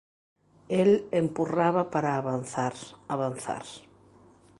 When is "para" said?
1.91-2.15